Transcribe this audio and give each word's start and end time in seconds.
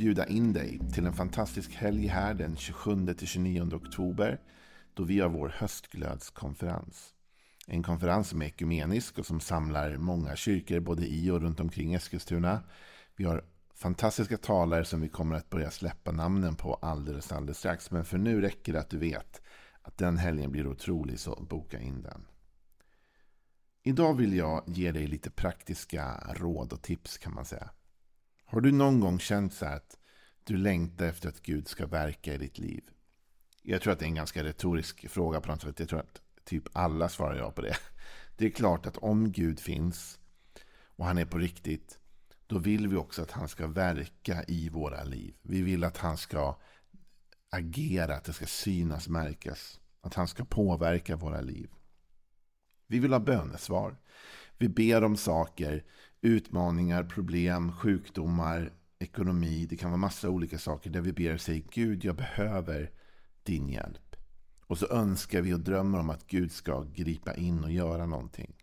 bjuda 0.00 0.26
in 0.26 0.52
dig 0.52 0.80
till 0.92 1.06
en 1.06 1.12
fantastisk 1.12 1.74
helg 1.74 2.06
här 2.06 2.34
den 2.34 2.56
27-29 2.56 3.74
oktober 3.74 4.40
då 4.94 5.02
vi 5.04 5.20
har 5.20 5.28
vår 5.28 5.48
höstglödskonferens. 5.48 7.14
En 7.66 7.82
konferens 7.82 8.28
som 8.28 8.42
är 8.42 8.46
ekumenisk 8.46 9.18
och 9.18 9.26
som 9.26 9.40
samlar 9.40 9.96
många 9.96 10.36
kyrkor 10.36 10.80
både 10.80 11.06
i 11.06 11.30
och 11.30 11.40
runt 11.40 11.60
omkring 11.60 11.94
Eskilstuna. 11.94 12.62
Vi 13.16 13.24
har 13.24 13.44
fantastiska 13.74 14.36
talare 14.36 14.84
som 14.84 15.00
vi 15.00 15.08
kommer 15.08 15.36
att 15.36 15.50
börja 15.50 15.70
släppa 15.70 16.12
namnen 16.12 16.54
på 16.54 16.74
alldeles, 16.74 17.32
alldeles 17.32 17.58
strax. 17.58 17.90
Men 17.90 18.04
för 18.04 18.18
nu 18.18 18.40
räcker 18.40 18.72
det 18.72 18.80
att 18.80 18.90
du 18.90 18.98
vet 18.98 19.42
att 19.82 19.98
den 19.98 20.16
helgen 20.16 20.52
blir 20.52 20.66
otrolig, 20.66 21.18
så 21.18 21.46
boka 21.50 21.80
in 21.80 22.02
den. 22.02 22.26
Idag 23.82 24.14
vill 24.14 24.36
jag 24.36 24.62
ge 24.66 24.92
dig 24.92 25.06
lite 25.06 25.30
praktiska 25.30 26.34
råd 26.34 26.72
och 26.72 26.82
tips 26.82 27.18
kan 27.18 27.34
man 27.34 27.44
säga. 27.44 27.70
Har 28.50 28.60
du 28.60 28.72
någon 28.72 29.00
gång 29.00 29.18
känt 29.18 29.54
så 29.54 29.66
att 29.66 29.98
du 30.44 30.56
längtar 30.56 31.06
efter 31.06 31.28
att 31.28 31.42
Gud 31.42 31.68
ska 31.68 31.86
verka 31.86 32.34
i 32.34 32.38
ditt 32.38 32.58
liv? 32.58 32.84
Jag 33.62 33.82
tror 33.82 33.92
att 33.92 33.98
det 33.98 34.04
är 34.04 34.08
en 34.08 34.14
ganska 34.14 34.44
retorisk 34.44 35.10
fråga 35.10 35.40
på 35.40 35.48
något 35.48 35.62
sätt. 35.62 35.80
Jag 35.80 35.88
tror 35.88 36.00
att 36.00 36.22
typ 36.44 36.64
alla 36.72 37.08
svarar 37.08 37.36
ja 37.36 37.50
på 37.50 37.62
det. 37.62 37.76
Det 38.36 38.46
är 38.46 38.50
klart 38.50 38.86
att 38.86 38.96
om 38.96 39.32
Gud 39.32 39.60
finns 39.60 40.20
och 40.84 41.04
han 41.04 41.18
är 41.18 41.24
på 41.24 41.38
riktigt, 41.38 41.98
då 42.46 42.58
vill 42.58 42.88
vi 42.88 42.96
också 42.96 43.22
att 43.22 43.30
han 43.30 43.48
ska 43.48 43.66
verka 43.66 44.44
i 44.48 44.68
våra 44.68 45.04
liv. 45.04 45.34
Vi 45.42 45.62
vill 45.62 45.84
att 45.84 45.96
han 45.96 46.16
ska 46.16 46.58
agera, 47.50 48.16
att 48.16 48.24
det 48.24 48.32
ska 48.32 48.46
synas, 48.46 49.08
märkas. 49.08 49.80
Att 50.00 50.14
han 50.14 50.28
ska 50.28 50.44
påverka 50.44 51.16
våra 51.16 51.40
liv. 51.40 51.70
Vi 52.86 52.98
vill 52.98 53.12
ha 53.12 53.20
bönesvar. 53.20 53.96
Vi 54.58 54.68
ber 54.68 55.04
om 55.04 55.16
saker, 55.16 55.84
utmaningar, 56.22 57.04
problem, 57.04 57.72
sjukdomar, 57.72 58.72
ekonomi. 58.98 59.66
Det 59.70 59.76
kan 59.76 59.90
vara 59.90 59.98
massa 59.98 60.28
olika 60.30 60.58
saker 60.58 60.90
där 60.90 61.00
vi 61.00 61.12
ber 61.12 61.34
och 61.34 61.40
säger 61.40 61.64
Gud, 61.70 62.04
jag 62.04 62.16
behöver 62.16 62.90
din 63.42 63.68
hjälp. 63.68 64.16
Och 64.66 64.78
så 64.78 64.86
önskar 64.86 65.42
vi 65.42 65.54
och 65.54 65.60
drömmer 65.60 65.98
om 65.98 66.10
att 66.10 66.26
Gud 66.26 66.52
ska 66.52 66.82
gripa 66.82 67.34
in 67.34 67.64
och 67.64 67.70
göra 67.70 68.06
någonting. 68.06 68.56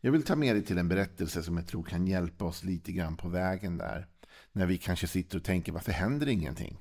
Jag 0.00 0.12
vill 0.12 0.22
ta 0.22 0.36
med 0.36 0.56
dig 0.56 0.64
till 0.64 0.78
en 0.78 0.88
berättelse 0.88 1.42
som 1.42 1.56
jag 1.56 1.66
tror 1.66 1.82
kan 1.82 2.06
hjälpa 2.06 2.44
oss 2.44 2.64
lite 2.64 2.92
grann 2.92 3.16
på 3.16 3.28
vägen 3.28 3.78
där. 3.78 4.06
När 4.52 4.66
vi 4.66 4.78
kanske 4.78 5.06
sitter 5.06 5.38
och 5.38 5.44
tänker 5.44 5.72
varför 5.72 5.92
händer 5.92 6.28
ingenting? 6.28 6.78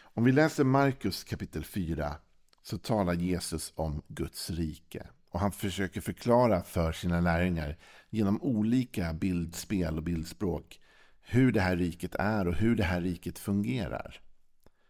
Om 0.00 0.24
vi 0.24 0.32
läser 0.32 0.64
Markus 0.64 1.24
kapitel 1.24 1.64
4 1.64 2.16
så 2.62 2.78
talar 2.78 3.14
Jesus 3.14 3.72
om 3.76 4.02
Guds 4.08 4.50
rike. 4.50 5.06
Och 5.32 5.40
han 5.40 5.52
försöker 5.52 6.00
förklara 6.00 6.62
för 6.62 6.92
sina 6.92 7.20
lärjungar 7.20 7.78
genom 8.10 8.42
olika 8.42 9.12
bildspel 9.12 9.96
och 9.96 10.02
bildspråk 10.02 10.80
hur 11.22 11.52
det 11.52 11.60
här 11.60 11.76
riket 11.76 12.14
är 12.14 12.48
och 12.48 12.54
hur 12.54 12.76
det 12.76 12.84
här 12.84 13.00
riket 13.00 13.38
fungerar. 13.38 14.20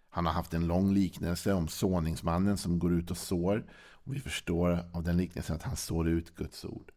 Han 0.08 0.26
har 0.26 0.32
haft 0.32 0.54
en 0.54 0.66
lång 0.66 0.94
liknelse 0.94 1.52
om 1.52 1.68
såningsmannen 1.68 2.58
som 2.58 2.78
går 2.78 2.92
ut 2.92 3.10
och 3.10 3.16
sår. 3.16 3.66
Och 3.74 4.14
vi 4.14 4.20
förstår 4.20 4.90
av 4.92 5.02
den 5.02 5.16
liknelsen 5.16 5.56
att 5.56 5.62
han 5.62 5.76
sår 5.76 6.08
ut 6.08 6.34
Guds 6.34 6.64
ord. 6.64 6.92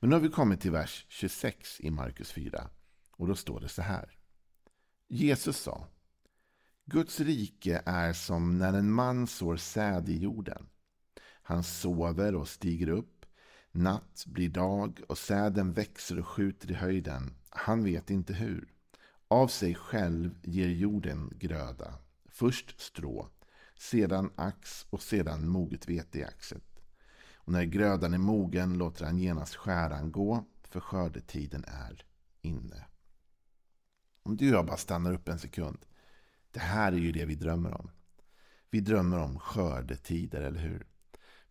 Men 0.00 0.10
nu 0.10 0.16
har 0.16 0.20
vi 0.20 0.28
kommit 0.28 0.60
till 0.60 0.70
vers 0.70 1.06
26 1.08 1.80
i 1.80 1.90
Markus 1.90 2.32
4. 2.32 2.70
Och 3.16 3.26
då 3.26 3.34
står 3.34 3.60
det 3.60 3.68
så 3.68 3.82
här. 3.82 4.16
Jesus 5.08 5.56
sa 5.56 5.86
Guds 6.86 7.20
rike 7.20 7.82
är 7.86 8.12
som 8.12 8.58
när 8.58 8.72
en 8.72 8.92
man 8.92 9.26
sår 9.26 9.56
säd 9.56 10.08
i 10.08 10.18
jorden. 10.18 10.66
Han 11.50 11.62
sover 11.62 12.34
och 12.34 12.48
stiger 12.48 12.88
upp. 12.88 13.26
Natt 13.72 14.24
blir 14.26 14.48
dag 14.48 15.00
och 15.08 15.18
säden 15.18 15.72
växer 15.72 16.18
och 16.18 16.26
skjuter 16.26 16.70
i 16.70 16.74
höjden. 16.74 17.34
Han 17.48 17.84
vet 17.84 18.10
inte 18.10 18.34
hur. 18.34 18.72
Av 19.28 19.48
sig 19.48 19.74
själv 19.74 20.38
ger 20.42 20.68
jorden 20.68 21.32
gröda. 21.36 21.94
Först 22.28 22.80
strå, 22.80 23.28
sedan 23.78 24.30
ax 24.36 24.86
och 24.90 25.02
sedan 25.02 25.48
moget 25.48 25.88
vete 25.88 26.18
i 26.18 26.24
axet. 26.24 26.80
Och 27.34 27.52
när 27.52 27.64
grödan 27.64 28.14
är 28.14 28.18
mogen 28.18 28.78
låter 28.78 29.04
han 29.04 29.18
genast 29.18 29.54
skäran 29.54 30.12
gå, 30.12 30.44
för 30.62 30.80
skördetiden 30.80 31.64
är 31.66 32.04
inne. 32.40 32.86
Om 34.22 34.36
du 34.36 34.48
och 34.48 34.56
jag 34.56 34.66
bara 34.66 34.76
stannar 34.76 35.12
upp 35.12 35.28
en 35.28 35.38
sekund. 35.38 35.86
Det 36.50 36.60
här 36.60 36.92
är 36.92 36.96
ju 36.96 37.12
det 37.12 37.24
vi 37.24 37.34
drömmer 37.34 37.74
om. 37.80 37.90
Vi 38.70 38.80
drömmer 38.80 39.18
om 39.18 39.38
skördetider, 39.38 40.40
eller 40.40 40.60
hur? 40.60 40.86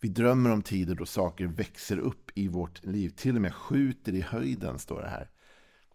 Vi 0.01 0.09
drömmer 0.09 0.51
om 0.51 0.61
tider 0.61 0.95
då 0.95 1.05
saker 1.05 1.47
växer 1.47 1.99
upp 1.99 2.31
i 2.35 2.47
vårt 2.47 2.85
liv. 2.85 3.09
Till 3.09 3.35
och 3.35 3.41
med 3.41 3.53
skjuter 3.53 4.13
i 4.13 4.21
höjden, 4.21 4.79
står 4.79 5.01
det 5.01 5.09
här. 5.09 5.29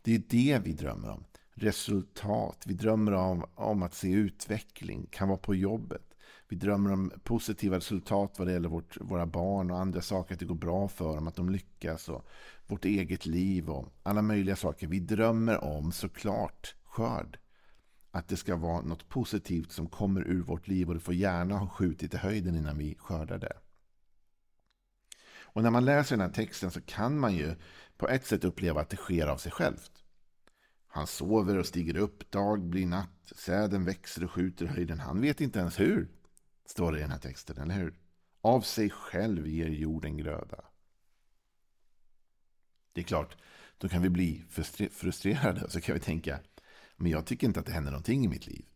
Det 0.02 0.14
är 0.14 0.22
det 0.28 0.60
vi 0.64 0.72
drömmer 0.72 1.10
om. 1.10 1.24
Resultat. 1.54 2.64
Vi 2.66 2.74
drömmer 2.74 3.12
om, 3.12 3.44
om 3.54 3.82
att 3.82 3.94
se 3.94 4.12
utveckling. 4.12 5.06
kan 5.10 5.28
vara 5.28 5.38
på 5.38 5.54
jobbet. 5.54 6.14
Vi 6.48 6.56
drömmer 6.56 6.92
om 6.92 7.12
positiva 7.22 7.76
resultat 7.76 8.38
vad 8.38 8.48
det 8.48 8.52
gäller 8.52 8.68
vårt, 8.68 9.00
våra 9.00 9.26
barn 9.26 9.70
och 9.70 9.78
andra 9.78 10.00
saker. 10.00 10.34
Att 10.34 10.40
det 10.40 10.46
går 10.46 10.54
bra 10.54 10.88
för 10.88 11.14
dem, 11.14 11.28
att 11.28 11.36
de 11.36 11.50
lyckas. 11.50 12.08
Och 12.08 12.26
vårt 12.66 12.84
eget 12.84 13.26
liv 13.26 13.70
och 13.70 13.88
alla 14.02 14.22
möjliga 14.22 14.56
saker. 14.56 14.86
Vi 14.86 15.00
drömmer 15.00 15.64
om 15.64 15.92
såklart 15.92 16.74
skörd. 16.84 17.38
Att 18.10 18.28
det 18.28 18.36
ska 18.36 18.56
vara 18.56 18.80
något 18.80 19.08
positivt 19.08 19.72
som 19.72 19.86
kommer 19.86 20.20
ur 20.20 20.42
vårt 20.42 20.68
liv 20.68 20.88
och 20.88 20.94
det 20.94 21.00
får 21.00 21.14
gärna 21.14 21.58
ha 21.58 21.68
skjutit 21.68 22.14
i 22.14 22.16
höjden 22.16 22.56
innan 22.56 22.78
vi 22.78 22.96
skördar 22.98 23.38
det. 23.38 23.63
Och 25.54 25.62
när 25.62 25.70
man 25.70 25.84
läser 25.84 26.16
den 26.16 26.26
här 26.26 26.34
texten 26.34 26.70
så 26.70 26.80
kan 26.80 27.18
man 27.18 27.34
ju 27.34 27.54
på 27.96 28.08
ett 28.08 28.26
sätt 28.26 28.44
uppleva 28.44 28.80
att 28.80 28.90
det 28.90 28.96
sker 28.96 29.26
av 29.26 29.36
sig 29.36 29.52
självt. 29.52 30.04
Han 30.86 31.06
sover 31.06 31.58
och 31.58 31.66
stiger 31.66 31.96
upp, 31.96 32.30
dag 32.30 32.60
blir 32.60 32.86
natt, 32.86 33.32
säden 33.36 33.84
växer 33.84 34.24
och 34.24 34.30
skjuter 34.30 34.66
höjden. 34.66 35.00
Han 35.00 35.20
vet 35.20 35.40
inte 35.40 35.58
ens 35.58 35.80
hur, 35.80 36.08
står 36.66 36.92
det 36.92 36.98
i 36.98 37.00
den 37.00 37.10
här 37.10 37.18
texten, 37.18 37.58
eller 37.58 37.74
hur? 37.74 37.98
Av 38.40 38.60
sig 38.60 38.90
själv 38.90 39.46
ger 39.46 39.68
jorden 39.68 40.16
gröda. 40.16 40.64
Det 42.92 43.00
är 43.00 43.04
klart, 43.04 43.36
då 43.78 43.88
kan 43.88 44.02
vi 44.02 44.08
bli 44.08 44.44
frustrerade 44.90 45.64
och 45.64 45.72
så 45.72 45.80
kan 45.80 45.94
vi 45.94 46.00
tänka, 46.00 46.40
men 46.96 47.10
jag 47.10 47.26
tycker 47.26 47.46
inte 47.46 47.60
att 47.60 47.66
det 47.66 47.72
händer 47.72 47.90
någonting 47.90 48.24
i 48.24 48.28
mitt 48.28 48.46
liv. 48.46 48.66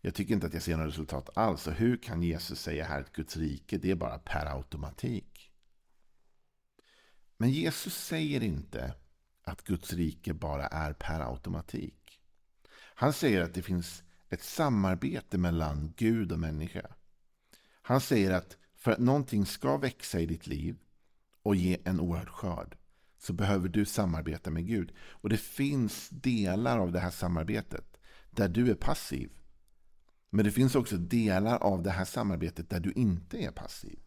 Jag 0.00 0.14
tycker 0.14 0.34
inte 0.34 0.46
att 0.46 0.54
jag 0.54 0.62
ser 0.62 0.76
några 0.76 0.88
resultat 0.88 1.30
alls. 1.34 1.62
Så 1.62 1.70
hur 1.70 1.96
kan 1.96 2.22
Jesus 2.22 2.60
säga 2.60 2.84
här 2.84 3.00
att 3.00 3.12
Guds 3.12 3.36
rike, 3.36 3.78
det 3.78 3.90
är 3.90 3.94
bara 3.94 4.18
per 4.18 4.46
automatik? 4.46 5.51
Men 7.42 7.50
Jesus 7.50 7.94
säger 7.94 8.42
inte 8.42 8.94
att 9.44 9.64
Guds 9.64 9.92
rike 9.92 10.34
bara 10.34 10.66
är 10.66 10.92
per 10.92 11.20
automatik. 11.20 12.20
Han 12.74 13.12
säger 13.12 13.42
att 13.42 13.54
det 13.54 13.62
finns 13.62 14.02
ett 14.28 14.42
samarbete 14.42 15.38
mellan 15.38 15.92
Gud 15.96 16.32
och 16.32 16.38
människa. 16.38 16.86
Han 17.82 18.00
säger 18.00 18.30
att 18.30 18.56
för 18.76 18.90
att 18.90 18.98
någonting 18.98 19.46
ska 19.46 19.76
växa 19.76 20.20
i 20.20 20.26
ditt 20.26 20.46
liv 20.46 20.76
och 21.42 21.56
ge 21.56 21.78
en 21.84 22.00
oerhörd 22.00 22.28
skörd 22.28 22.76
så 23.18 23.32
behöver 23.32 23.68
du 23.68 23.84
samarbeta 23.84 24.50
med 24.50 24.66
Gud. 24.66 24.92
Och 24.98 25.28
det 25.28 25.40
finns 25.40 26.08
delar 26.08 26.78
av 26.78 26.92
det 26.92 27.00
här 27.00 27.10
samarbetet 27.10 27.96
där 28.30 28.48
du 28.48 28.70
är 28.70 28.74
passiv. 28.74 29.30
Men 30.30 30.44
det 30.44 30.52
finns 30.52 30.74
också 30.74 30.96
delar 30.96 31.58
av 31.58 31.82
det 31.82 31.90
här 31.90 32.04
samarbetet 32.04 32.70
där 32.70 32.80
du 32.80 32.92
inte 32.92 33.38
är 33.38 33.50
passiv. 33.50 33.98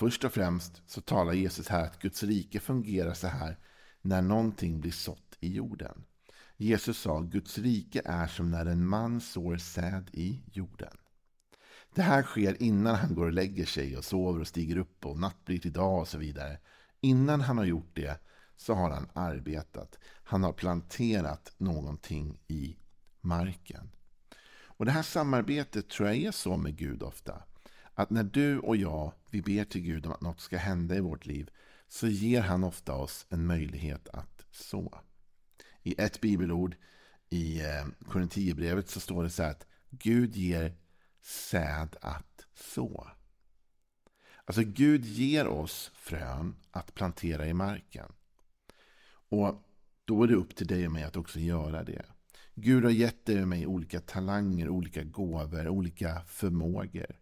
Först 0.00 0.24
och 0.24 0.32
främst 0.32 0.82
så 0.86 1.00
talar 1.00 1.32
Jesus 1.32 1.68
här 1.68 1.84
att 1.84 1.98
Guds 1.98 2.22
rike 2.22 2.60
fungerar 2.60 3.14
så 3.14 3.26
här 3.26 3.58
när 4.02 4.22
någonting 4.22 4.80
blir 4.80 4.92
sått 4.92 5.36
i 5.40 5.52
jorden. 5.52 6.04
Jesus 6.56 6.98
sa 6.98 7.20
Guds 7.20 7.58
rike 7.58 8.02
är 8.04 8.26
som 8.26 8.50
när 8.50 8.66
en 8.66 8.86
man 8.86 9.20
sår 9.20 9.56
säd 9.56 10.10
i 10.12 10.42
jorden. 10.52 10.96
Det 11.94 12.02
här 12.02 12.22
sker 12.22 12.62
innan 12.62 12.94
han 12.94 13.14
går 13.14 13.26
och 13.26 13.32
lägger 13.32 13.66
sig 13.66 13.96
och 13.96 14.04
sover 14.04 14.40
och 14.40 14.46
stiger 14.46 14.76
upp 14.76 15.06
och 15.06 15.18
natt 15.18 15.44
blir 15.44 15.58
till 15.58 15.72
dag 15.72 16.00
och 16.00 16.08
så 16.08 16.18
vidare. 16.18 16.58
Innan 17.00 17.40
han 17.40 17.58
har 17.58 17.64
gjort 17.64 17.96
det 17.96 18.20
så 18.56 18.74
har 18.74 18.90
han 18.90 19.08
arbetat. 19.12 19.98
Han 20.04 20.42
har 20.42 20.52
planterat 20.52 21.54
någonting 21.56 22.38
i 22.48 22.76
marken. 23.20 23.90
Och 24.62 24.84
Det 24.84 24.92
här 24.92 25.02
samarbetet 25.02 25.88
tror 25.88 26.08
jag 26.08 26.16
är 26.16 26.32
så 26.32 26.56
med 26.56 26.76
Gud 26.76 27.02
ofta. 27.02 27.42
Att 28.00 28.10
när 28.10 28.24
du 28.24 28.58
och 28.58 28.76
jag 28.76 29.12
vi 29.30 29.42
ber 29.42 29.64
till 29.64 29.80
Gud 29.80 30.06
om 30.06 30.12
att 30.12 30.20
något 30.20 30.40
ska 30.40 30.56
hända 30.56 30.96
i 30.96 31.00
vårt 31.00 31.26
liv 31.26 31.50
så 31.88 32.06
ger 32.08 32.40
han 32.40 32.64
ofta 32.64 32.94
oss 32.94 33.26
en 33.28 33.46
möjlighet 33.46 34.08
att 34.08 34.44
så. 34.50 35.00
I 35.82 36.00
ett 36.00 36.20
bibelord 36.20 36.76
i 37.28 37.60
eh, 37.60 37.86
Korinthierbrevet 38.08 38.88
så 38.88 39.00
står 39.00 39.22
det 39.22 39.30
så 39.30 39.42
här 39.42 39.50
att 39.50 39.66
Gud 39.90 40.36
ger 40.36 40.76
säd 41.22 41.96
att 42.00 42.46
så. 42.54 43.10
Alltså 44.44 44.62
Gud 44.62 45.04
ger 45.04 45.46
oss 45.46 45.90
frön 45.94 46.56
att 46.70 46.94
plantera 46.94 47.46
i 47.46 47.54
marken. 47.54 48.12
Och 49.28 49.62
då 50.04 50.22
är 50.22 50.28
det 50.28 50.34
upp 50.34 50.56
till 50.56 50.66
dig 50.66 50.86
och 50.86 50.92
mig 50.92 51.02
att 51.02 51.16
också 51.16 51.38
göra 51.40 51.84
det. 51.84 52.04
Gud 52.54 52.84
har 52.84 52.90
gett 52.90 53.26
dig 53.26 53.42
och 53.42 53.48
mig 53.48 53.66
olika 53.66 54.00
talanger, 54.00 54.68
olika 54.68 55.04
gåvor, 55.04 55.68
olika 55.68 56.22
förmågor. 56.26 57.19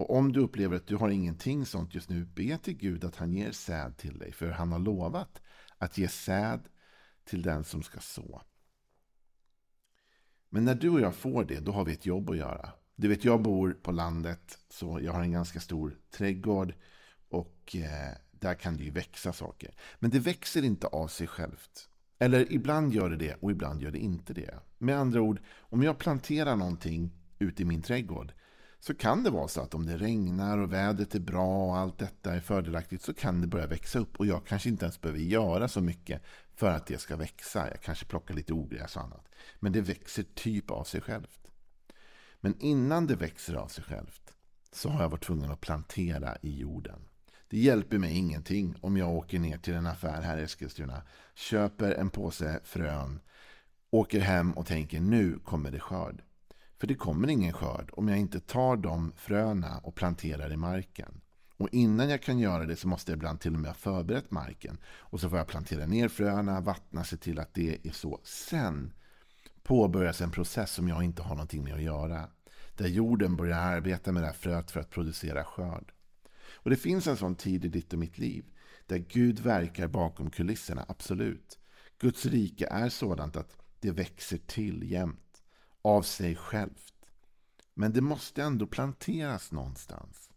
Och 0.00 0.16
om 0.16 0.32
du 0.32 0.40
upplever 0.40 0.76
att 0.76 0.86
du 0.86 0.96
har 0.96 1.10
ingenting 1.10 1.66
sånt 1.66 1.94
just 1.94 2.08
nu, 2.08 2.24
be 2.24 2.58
till 2.58 2.76
Gud 2.76 3.04
att 3.04 3.16
han 3.16 3.32
ger 3.32 3.52
säd 3.52 3.96
till 3.96 4.18
dig. 4.18 4.32
För 4.32 4.50
han 4.50 4.72
har 4.72 4.78
lovat 4.78 5.42
att 5.78 5.98
ge 5.98 6.08
säd 6.08 6.60
till 7.24 7.42
den 7.42 7.64
som 7.64 7.82
ska 7.82 8.00
så. 8.00 8.42
Men 10.50 10.64
när 10.64 10.74
du 10.74 10.88
och 10.88 11.00
jag 11.00 11.14
får 11.14 11.44
det, 11.44 11.60
då 11.60 11.72
har 11.72 11.84
vi 11.84 11.92
ett 11.92 12.06
jobb 12.06 12.30
att 12.30 12.36
göra. 12.36 12.72
Du 12.96 13.08
vet, 13.08 13.24
jag 13.24 13.42
bor 13.42 13.72
på 13.82 13.92
landet, 13.92 14.58
så 14.68 15.00
jag 15.02 15.12
har 15.12 15.22
en 15.22 15.32
ganska 15.32 15.60
stor 15.60 15.98
trädgård. 16.10 16.74
Och 17.28 17.76
eh, 17.76 18.16
där 18.30 18.54
kan 18.54 18.76
det 18.76 18.84
ju 18.84 18.90
växa 18.90 19.32
saker. 19.32 19.74
Men 19.98 20.10
det 20.10 20.18
växer 20.18 20.62
inte 20.62 20.86
av 20.86 21.08
sig 21.08 21.26
självt. 21.26 21.88
Eller 22.18 22.52
ibland 22.52 22.94
gör 22.94 23.10
det 23.10 23.16
det 23.16 23.34
och 23.34 23.50
ibland 23.50 23.82
gör 23.82 23.90
det 23.90 23.98
inte 23.98 24.34
det. 24.34 24.58
Med 24.78 24.98
andra 24.98 25.20
ord, 25.20 25.40
om 25.58 25.82
jag 25.82 25.98
planterar 25.98 26.56
någonting 26.56 27.10
ute 27.38 27.62
i 27.62 27.64
min 27.64 27.82
trädgård 27.82 28.32
så 28.80 28.94
kan 28.94 29.22
det 29.22 29.30
vara 29.30 29.48
så 29.48 29.60
att 29.60 29.74
om 29.74 29.86
det 29.86 29.96
regnar 29.96 30.58
och 30.58 30.72
vädret 30.72 31.14
är 31.14 31.20
bra 31.20 31.66
och 31.66 31.76
allt 31.76 31.98
detta 31.98 32.34
är 32.34 32.40
fördelaktigt 32.40 33.02
så 33.02 33.14
kan 33.14 33.40
det 33.40 33.46
börja 33.46 33.66
växa 33.66 33.98
upp 33.98 34.16
och 34.16 34.26
jag 34.26 34.46
kanske 34.46 34.68
inte 34.68 34.84
ens 34.84 35.00
behöver 35.00 35.20
göra 35.20 35.68
så 35.68 35.80
mycket 35.80 36.22
för 36.54 36.70
att 36.70 36.86
det 36.86 36.98
ska 36.98 37.16
växa. 37.16 37.70
Jag 37.70 37.82
kanske 37.82 38.06
plockar 38.06 38.34
lite 38.34 38.52
ogräs 38.52 38.96
och 38.96 39.02
annat. 39.02 39.28
Men 39.60 39.72
det 39.72 39.80
växer 39.80 40.22
typ 40.34 40.70
av 40.70 40.84
sig 40.84 41.00
självt. 41.00 41.50
Men 42.40 42.60
innan 42.60 43.06
det 43.06 43.16
växer 43.16 43.54
av 43.54 43.68
sig 43.68 43.84
självt 43.84 44.34
så 44.72 44.88
har 44.88 45.02
jag 45.02 45.08
varit 45.08 45.24
tvungen 45.24 45.50
att 45.50 45.60
plantera 45.60 46.36
i 46.42 46.58
jorden. 46.58 47.00
Det 47.48 47.58
hjälper 47.58 47.98
mig 47.98 48.16
ingenting 48.16 48.74
om 48.80 48.96
jag 48.96 49.10
åker 49.10 49.38
ner 49.38 49.58
till 49.58 49.74
en 49.74 49.86
affär 49.86 50.22
här 50.22 50.38
i 50.38 50.42
Eskilstuna, 50.42 51.02
köper 51.34 51.92
en 51.92 52.10
påse 52.10 52.60
frön, 52.64 53.20
åker 53.90 54.20
hem 54.20 54.52
och 54.52 54.66
tänker 54.66 55.00
nu 55.00 55.38
kommer 55.44 55.70
det 55.70 55.80
skörd. 55.80 56.22
För 56.80 56.86
det 56.86 56.94
kommer 56.94 57.28
ingen 57.28 57.52
skörd 57.52 57.90
om 57.92 58.08
jag 58.08 58.18
inte 58.18 58.40
tar 58.40 58.76
de 58.76 59.12
fröna 59.16 59.78
och 59.78 59.94
planterar 59.94 60.52
i 60.52 60.56
marken. 60.56 61.20
Och 61.56 61.68
innan 61.72 62.08
jag 62.08 62.22
kan 62.22 62.38
göra 62.38 62.66
det 62.66 62.76
så 62.76 62.88
måste 62.88 63.12
jag 63.12 63.16
ibland 63.16 63.40
till 63.40 63.54
och 63.54 63.60
med 63.60 63.70
ha 63.70 63.74
förberett 63.74 64.30
marken. 64.30 64.78
Och 64.84 65.20
så 65.20 65.28
får 65.28 65.38
jag 65.38 65.46
plantera 65.46 65.86
ner 65.86 66.08
fröna, 66.08 66.60
vattna, 66.60 67.04
se 67.04 67.16
till 67.16 67.38
att 67.38 67.54
det 67.54 67.86
är 67.86 67.92
så. 67.92 68.20
Sen 68.24 68.92
påbörjas 69.62 70.20
en 70.20 70.30
process 70.30 70.72
som 70.72 70.88
jag 70.88 71.02
inte 71.02 71.22
har 71.22 71.34
någonting 71.34 71.64
med 71.64 71.74
att 71.74 71.82
göra. 71.82 72.28
Där 72.76 72.88
jorden 72.88 73.36
börjar 73.36 73.58
arbeta 73.58 74.12
med 74.12 74.22
det 74.22 74.26
här 74.26 74.34
fröet 74.34 74.70
för 74.70 74.80
att 74.80 74.90
producera 74.90 75.44
skörd. 75.44 75.92
Och 76.52 76.70
det 76.70 76.76
finns 76.76 77.06
en 77.06 77.16
sån 77.16 77.34
tid 77.34 77.64
i 77.64 77.68
ditt 77.68 77.92
och 77.92 77.98
mitt 77.98 78.18
liv. 78.18 78.44
Där 78.86 78.98
Gud 78.98 79.40
verkar 79.40 79.88
bakom 79.88 80.30
kulisserna, 80.30 80.84
absolut. 80.88 81.58
Guds 81.98 82.26
rike 82.26 82.66
är 82.66 82.88
sådant 82.88 83.36
att 83.36 83.56
det 83.80 83.90
växer 83.90 84.38
till 84.38 84.90
jämt. 84.90 85.29
Av 85.82 86.02
sig 86.02 86.36
självt. 86.36 86.94
Men 87.74 87.92
det 87.92 88.00
måste 88.00 88.42
ändå 88.42 88.66
planteras 88.66 89.52
någonstans. 89.52 90.30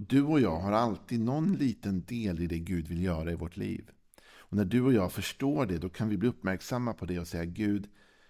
Och 0.00 0.02
du 0.02 0.22
och 0.22 0.40
jag 0.40 0.60
har 0.60 0.72
alltid 0.72 1.20
någon 1.20 1.54
liten 1.54 2.04
del 2.04 2.40
i 2.40 2.46
det 2.46 2.58
Gud 2.58 2.88
vill 2.88 3.02
göra 3.02 3.32
i 3.32 3.34
vårt 3.34 3.56
liv. 3.56 3.90
Och 4.22 4.56
när 4.56 4.64
du 4.64 4.82
och 4.82 4.92
jag 4.92 5.12
förstår 5.12 5.66
det, 5.66 5.78
då 5.78 5.88
kan 5.88 6.08
vi 6.08 6.16
bli 6.16 6.28
uppmärksamma 6.28 6.92
på 6.92 7.06
det 7.06 7.18
och 7.18 7.28
säga 7.28 7.44
Gud, 7.44 7.88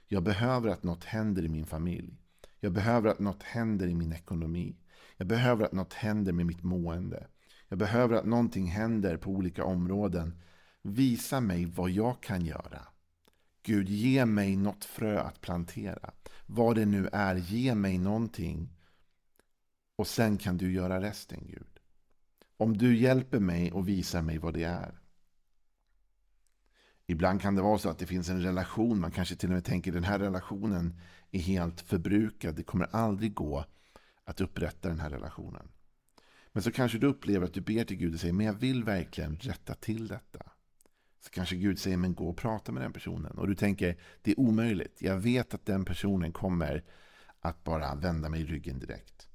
jag 0.08 0.22
behöver 0.22 0.68
att 0.68 0.82
något 0.82 1.04
händer 1.04 1.44
i 1.44 1.48
min 1.48 1.66
familj. 1.66 2.18
Jag 2.60 2.72
behöver 2.72 3.10
att 3.10 3.18
något 3.18 3.42
händer 3.42 3.86
i 3.86 3.94
min 3.94 4.12
ekonomi. 4.12 4.76
Jag 5.16 5.26
behöver 5.26 5.64
att 5.64 5.72
något 5.72 5.92
händer 5.92 6.32
med 6.32 6.46
mitt 6.46 6.62
mående. 6.62 7.26
Jag 7.68 7.78
behöver 7.78 8.16
att 8.16 8.26
någonting 8.26 8.66
händer 8.66 9.16
på 9.16 9.30
olika 9.30 9.64
områden. 9.64 10.40
Visa 10.82 11.40
mig 11.40 11.64
vad 11.64 11.90
jag 11.90 12.22
kan 12.22 12.44
göra. 12.44 12.80
Gud, 13.62 13.88
ge 13.88 14.26
mig 14.26 14.56
något 14.56 14.84
frö 14.84 15.20
att 15.20 15.40
plantera. 15.40 16.10
Vad 16.46 16.76
det 16.76 16.86
nu 16.86 17.08
är, 17.12 17.36
ge 17.36 17.74
mig 17.74 17.98
någonting. 17.98 18.68
Och 19.96 20.06
sen 20.06 20.38
kan 20.38 20.56
du 20.56 20.72
göra 20.72 21.00
resten, 21.00 21.46
Gud. 21.46 21.80
Om 22.56 22.76
du 22.76 22.96
hjälper 22.96 23.40
mig 23.40 23.72
och 23.72 23.88
visar 23.88 24.22
mig 24.22 24.38
vad 24.38 24.54
det 24.54 24.64
är. 24.64 25.00
Ibland 27.06 27.40
kan 27.40 27.54
det 27.54 27.62
vara 27.62 27.78
så 27.78 27.88
att 27.88 27.98
det 27.98 28.06
finns 28.06 28.28
en 28.28 28.42
relation. 28.42 29.00
Man 29.00 29.10
kanske 29.10 29.36
till 29.36 29.48
och 29.48 29.54
med 29.54 29.64
tänker 29.64 29.92
den 29.92 30.04
här 30.04 30.18
relationen 30.18 31.00
är 31.30 31.40
helt 31.40 31.80
förbrukad. 31.80 32.54
Det 32.54 32.62
kommer 32.62 32.88
aldrig 32.90 33.34
gå 33.34 33.64
att 34.24 34.40
upprätta 34.40 34.88
den 34.88 35.00
här 35.00 35.10
relationen. 35.10 35.68
Men 36.52 36.62
så 36.62 36.72
kanske 36.72 36.98
du 36.98 37.06
upplever 37.06 37.46
att 37.46 37.54
du 37.54 37.60
ber 37.60 37.84
till 37.84 37.96
Gud 37.96 38.14
och 38.14 38.20
säger 38.20 38.34
men 38.34 38.46
jag 38.46 38.52
vill 38.52 38.84
verkligen 38.84 39.36
rätta 39.36 39.74
till 39.74 40.08
detta. 40.08 40.42
Så 41.20 41.30
kanske 41.30 41.56
Gud 41.56 41.78
säger 41.78 41.96
men 41.96 42.14
gå 42.14 42.28
och 42.28 42.36
prata 42.36 42.72
med 42.72 42.82
den 42.82 42.92
personen. 42.92 43.38
Och 43.38 43.48
du 43.48 43.54
tänker 43.54 43.98
det 44.22 44.30
är 44.30 44.40
omöjligt. 44.40 45.02
Jag 45.02 45.16
vet 45.16 45.54
att 45.54 45.66
den 45.66 45.84
personen 45.84 46.32
kommer 46.32 46.84
att 47.40 47.64
bara 47.64 47.94
vända 47.94 48.28
mig 48.28 48.44
ryggen 48.44 48.78
direkt. 48.78 49.28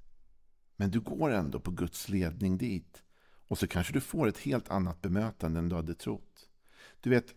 Men 0.76 0.92
du 0.92 1.00
går 1.00 1.32
ändå 1.32 1.60
på 1.60 1.72
Guds 1.72 2.10
ledning 2.10 2.58
dit. 2.58 3.04
Och 3.48 3.58
så 3.58 3.68
kanske 3.68 3.94
du 3.94 4.02
får 4.02 4.28
ett 4.28 4.38
helt 4.38 4.70
annat 4.70 5.02
bemötande 5.02 5.60
än 5.60 5.70
du 5.70 5.76
hade 5.76 5.96
trott. 5.96 6.50
Du 7.02 7.10
vet, 7.10 7.36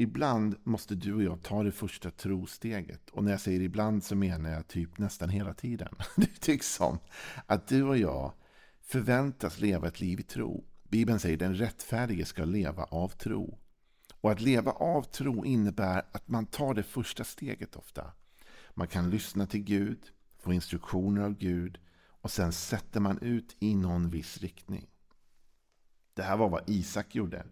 Ibland 0.00 0.56
måste 0.62 0.94
du 0.94 1.14
och 1.14 1.22
jag 1.22 1.42
ta 1.42 1.62
det 1.62 1.72
första 1.72 2.10
trosteget. 2.10 3.10
Och 3.10 3.24
när 3.24 3.30
jag 3.30 3.40
säger 3.40 3.60
ibland 3.60 4.04
så 4.04 4.16
menar 4.16 4.50
jag 4.50 4.68
typ 4.68 4.98
nästan 4.98 5.28
hela 5.28 5.54
tiden. 5.54 5.88
Det 6.16 6.40
tycks 6.40 6.74
som 6.74 6.98
att 7.46 7.68
du 7.68 7.82
och 7.82 7.98
jag 7.98 8.32
förväntas 8.82 9.60
leva 9.60 9.88
ett 9.88 10.00
liv 10.00 10.20
i 10.20 10.22
tro. 10.22 10.64
Bibeln 10.88 11.20
säger 11.20 11.36
att 11.36 11.40
den 11.40 11.54
rättfärdige 11.54 12.24
ska 12.24 12.44
leva 12.44 12.84
av 12.84 13.08
tro. 13.08 13.58
Och 14.20 14.30
att 14.30 14.40
leva 14.40 14.72
av 14.72 15.02
tro 15.02 15.44
innebär 15.44 16.06
att 16.12 16.28
man 16.28 16.46
tar 16.46 16.74
det 16.74 16.82
första 16.82 17.24
steget 17.24 17.76
ofta. 17.76 18.12
Man 18.74 18.86
kan 18.86 19.10
lyssna 19.10 19.46
till 19.46 19.62
Gud, 19.62 19.98
få 20.38 20.52
instruktioner 20.52 21.22
av 21.22 21.34
Gud 21.34 21.78
och 22.20 22.30
sen 22.30 22.52
sätter 22.52 23.00
man 23.00 23.18
ut 23.18 23.56
i 23.60 23.74
någon 23.74 24.10
viss 24.10 24.38
riktning. 24.38 24.86
Det 26.14 26.22
här 26.22 26.36
var 26.36 26.48
vad 26.48 26.70
Isak 26.70 27.14
gjorde. 27.14 27.46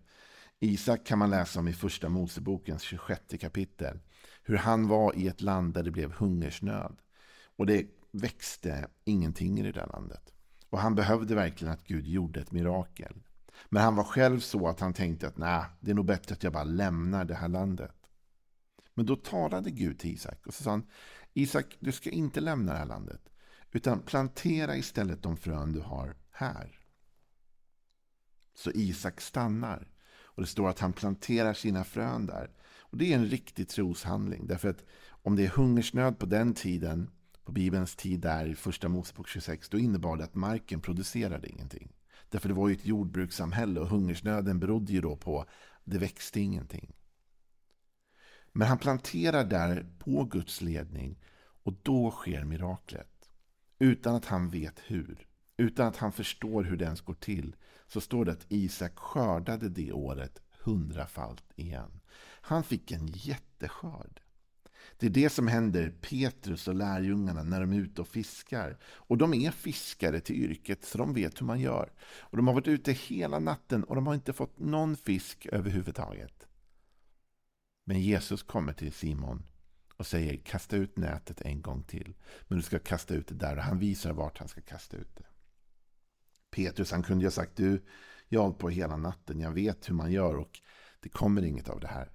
Isak 0.61 1.07
kan 1.07 1.19
man 1.19 1.31
läsa 1.31 1.61
om 1.61 1.69
i 1.69 1.73
första 1.73 2.09
Mosebokens 2.09 2.83
26 2.83 3.23
kapitel. 3.41 3.99
Hur 4.43 4.57
han 4.57 4.89
var 4.89 5.17
i 5.17 5.29
ett 5.29 5.41
land 5.41 5.75
där 5.75 5.83
det 5.83 5.91
blev 5.91 6.13
hungersnöd. 6.13 6.97
Och 7.57 7.67
det 7.67 7.87
växte 8.11 8.89
ingenting 9.05 9.59
i 9.59 9.63
det 9.63 9.73
där 9.73 9.87
landet. 9.87 10.35
Och 10.71 10.79
han 10.79 10.95
behövde 10.95 11.35
verkligen 11.35 11.75
att 11.75 11.85
Gud 11.85 12.07
gjorde 12.07 12.41
ett 12.41 12.53
mirakel. 12.53 13.23
Men 13.69 13.83
han 13.83 13.97
var 13.97 14.05
själv 14.05 14.41
så 14.41 14.69
att 14.69 14.81
han 14.81 14.93
tänkte 14.93 15.29
att 15.29 15.39
nej, 15.39 15.65
det 15.81 15.91
är 15.91 15.95
nog 15.95 16.07
bättre 16.07 16.33
att 16.33 16.43
jag 16.43 16.53
bara 16.53 16.65
lämnar 16.65 17.25
det 17.25 17.35
här 17.35 17.49
landet. 17.49 17.95
Men 18.95 19.07
då 19.07 19.17
talade 19.17 19.71
Gud 19.71 19.99
till 19.99 20.11
Isak 20.11 20.47
och 20.47 20.55
så 20.55 20.63
sa 20.63 20.71
han 20.71 20.87
Isak, 21.35 21.77
du 21.81 21.93
ska 21.93 22.11
inte 22.11 22.41
lämna 22.41 22.73
det 22.73 22.79
här 22.79 22.87
landet. 22.87 23.21
Utan 23.73 24.03
plantera 24.03 24.77
istället 24.77 25.23
de 25.23 25.37
frön 25.37 25.73
du 25.73 25.81
har 25.81 26.17
här. 26.31 26.79
Så 28.55 28.71
Isak 28.71 29.21
stannar. 29.21 29.89
Och 30.21 30.43
det 30.43 30.49
står 30.49 30.69
att 30.69 30.79
han 30.79 30.93
planterar 30.93 31.55
sina 31.55 31.85
frön 31.85 32.27
där. 32.27 32.51
Och 32.81 32.99
Det 32.99 33.13
är 33.13 33.17
en 33.17 33.27
riktig 33.27 33.69
troshandling. 33.69 34.47
Därför 34.47 34.69
att 34.69 34.85
om 35.09 35.37
det 35.37 35.45
är 35.45 35.49
hungersnöd 35.49 36.19
på 36.19 36.27
den 36.27 36.55
tiden, 36.55 37.11
på 37.45 37.53
Bibelns 37.53 37.97
tid 37.97 38.21
där 38.21 38.47
i 38.47 38.55
första 38.55 38.89
Mosebok 38.89 39.29
26, 39.29 39.69
då 39.69 39.79
innebar 39.79 40.17
det 40.17 40.25
att 40.25 40.35
marken 40.35 40.81
producerade 40.81 41.49
ingenting. 41.49 41.93
Därför 42.31 42.49
det 42.49 42.55
var 42.55 42.69
ju 42.69 42.75
ett 42.75 42.87
jordbrukssamhälle 42.87 43.81
och 43.81 43.89
hungersnöden 43.89 44.61
berodde 44.61 44.93
ju 44.93 45.01
då 45.01 45.17
på 45.17 45.41
att 45.41 45.49
det 45.85 45.99
växte 45.99 46.41
ingenting. 46.41 46.93
Men 48.53 48.69
han 48.69 48.79
planterar 48.79 49.45
där 49.45 49.87
på 49.99 50.25
Guds 50.25 50.61
ledning 50.61 51.19
och 51.63 51.75
då 51.83 52.11
sker 52.11 52.45
miraklet. 52.45 53.31
Utan 53.79 54.15
att 54.15 54.25
han 54.25 54.51
vet 54.51 54.81
hur. 54.87 55.27
Utan 55.57 55.87
att 55.87 55.97
han 55.97 56.13
förstår 56.13 56.65
hur 56.65 56.77
det 56.77 56.85
ens 56.85 57.01
går 57.01 57.15
till 57.15 57.57
så 57.87 58.01
står 58.01 58.25
det 58.25 58.33
att 58.33 58.47
Isak 58.49 58.99
skördade 58.99 59.69
det 59.69 59.93
året 59.93 60.43
hundrafalt 60.59 61.45
igen. 61.57 62.01
Han 62.41 62.65
fick 62.65 62.93
en 62.93 63.07
jätteskörd. 63.07 64.21
Det 64.99 65.07
är 65.07 65.11
det 65.11 65.31
som 65.31 65.49
händer 65.49 65.91
Petrus 66.01 66.69
och 66.69 66.75
lärjungarna 66.75 67.43
när 67.43 67.61
de 67.61 67.73
är 67.73 67.79
ute 67.79 68.01
och 68.01 68.09
fiskar. 68.09 68.79
Och 68.85 69.19
de 69.19 69.35
är 69.35 69.51
fiskare 69.51 70.21
till 70.21 70.37
yrket, 70.37 70.85
så 70.85 70.99
de 70.99 71.15
vet 71.15 71.41
hur 71.41 71.47
man 71.47 71.61
gör. 71.61 71.93
Och 72.01 72.37
De 72.37 72.47
har 72.47 72.55
varit 72.55 72.69
ute 72.69 72.93
hela 72.93 73.39
natten 73.39 73.85
och 73.85 73.95
de 73.95 74.07
har 74.07 74.15
inte 74.15 74.33
fått 74.33 74.59
någon 74.59 74.97
fisk 74.97 75.47
överhuvudtaget. 75.53 76.47
Men 77.85 78.01
Jesus 78.01 78.43
kommer 78.43 78.73
till 78.73 78.93
Simon 78.93 79.43
och 79.97 80.07
säger 80.07 80.37
kasta 80.37 80.77
ut 80.77 80.97
nätet 80.97 81.41
en 81.41 81.63
gång 81.63 81.83
till. 81.83 82.15
Men 82.49 82.59
du 82.59 82.63
ska 82.63 82.79
kasta 82.79 83.15
ut 83.15 83.29
det 83.29 83.35
där 83.35 83.57
och 83.57 83.63
han 83.63 83.79
visar 83.79 84.13
vart 84.13 84.39
han 84.39 84.49
ska 84.49 84.61
kasta 84.61 84.97
ut 84.97 85.17
det. 85.17 85.27
Petrus 86.51 86.91
han 86.91 87.03
kunde 87.03 87.23
ju 87.23 87.27
ha 87.27 87.33
sagt 87.33 87.57
du, 87.57 87.85
jag 88.29 88.41
har 88.41 88.45
hållit 88.45 88.59
på 88.59 88.69
hela 88.69 88.97
natten, 88.97 89.41
jag 89.41 89.53
vet 89.53 89.89
hur 89.89 89.95
man 89.95 90.13
gör 90.13 90.37
och 90.37 90.61
det 91.01 91.09
kommer 91.09 91.43
inget 91.43 91.69
av 91.69 91.81
det 91.81 91.87
här. 91.87 92.11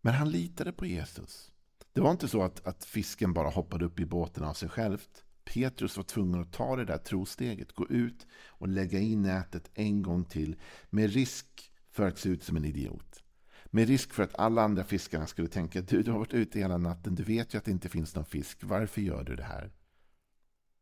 Men 0.00 0.14
han 0.14 0.30
litade 0.30 0.72
på 0.72 0.86
Jesus. 0.86 1.49
Det 1.92 2.00
var 2.00 2.10
inte 2.10 2.28
så 2.28 2.42
att, 2.42 2.66
att 2.66 2.84
fisken 2.84 3.32
bara 3.32 3.48
hoppade 3.48 3.84
upp 3.84 4.00
i 4.00 4.06
båten 4.06 4.44
av 4.44 4.54
sig 4.54 4.68
självt. 4.68 5.24
Petrus 5.44 5.96
var 5.96 6.04
tvungen 6.04 6.40
att 6.40 6.52
ta 6.52 6.76
det 6.76 6.84
där 6.84 6.98
trosteget, 6.98 7.72
gå 7.72 7.88
ut 7.88 8.26
och 8.48 8.68
lägga 8.68 8.98
in 8.98 9.22
nätet 9.22 9.70
en 9.74 10.02
gång 10.02 10.24
till 10.24 10.56
med 10.90 11.12
risk 11.12 11.72
för 11.90 12.08
att 12.08 12.18
se 12.18 12.28
ut 12.28 12.42
som 12.42 12.56
en 12.56 12.64
idiot. 12.64 13.22
Med 13.66 13.88
risk 13.88 14.12
för 14.12 14.22
att 14.22 14.38
alla 14.38 14.62
andra 14.62 14.84
fiskarna 14.84 15.26
skulle 15.26 15.48
tänka 15.48 15.80
du, 15.80 16.02
du 16.02 16.10
har 16.10 16.18
varit 16.18 16.34
ute 16.34 16.58
hela 16.58 16.78
natten, 16.78 17.14
du 17.14 17.22
vet 17.22 17.54
ju 17.54 17.58
att 17.58 17.64
det 17.64 17.70
inte 17.70 17.88
finns 17.88 18.14
någon 18.14 18.24
fisk, 18.24 18.64
varför 18.64 19.00
gör 19.00 19.24
du 19.24 19.36
det 19.36 19.42
här? 19.42 19.72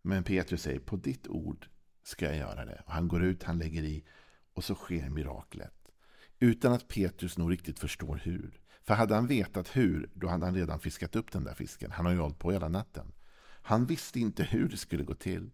Men 0.02 0.24
Petrus 0.24 0.62
säger, 0.62 0.80
på 0.80 0.96
ditt 0.96 1.28
ord 1.28 1.68
ska 2.02 2.24
jag 2.24 2.36
göra 2.36 2.64
det. 2.64 2.82
Och 2.86 2.92
han 2.92 3.08
går 3.08 3.24
ut, 3.24 3.42
han 3.42 3.58
lägger 3.58 3.82
i 3.82 4.04
och 4.52 4.64
så 4.64 4.74
sker 4.74 5.10
miraklet. 5.10 5.74
Utan 6.40 6.72
att 6.72 6.88
Petrus 6.88 7.38
nog 7.38 7.52
riktigt 7.52 7.78
förstår 7.78 8.16
hur. 8.16 8.60
För 8.88 8.94
hade 8.94 9.14
han 9.14 9.26
vetat 9.26 9.76
hur, 9.76 10.10
då 10.14 10.28
hade 10.28 10.44
han 10.44 10.54
redan 10.54 10.80
fiskat 10.80 11.16
upp 11.16 11.32
den 11.32 11.44
där 11.44 11.54
fisken. 11.54 11.90
Han 11.90 12.06
har 12.06 12.12
ju 12.12 12.18
hållit 12.18 12.38
på 12.38 12.52
hela 12.52 12.68
natten. 12.68 13.12
Han 13.62 13.86
visste 13.86 14.20
inte 14.20 14.42
hur 14.42 14.68
det 14.68 14.76
skulle 14.76 15.04
gå 15.04 15.14
till. 15.14 15.50